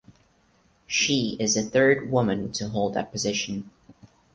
She 0.87 1.37
is 1.39 1.53
the 1.53 1.61
third 1.61 2.09
woman 2.09 2.51
to 2.53 2.69
hold 2.69 2.95
that 2.95 3.11
position. 3.11 3.69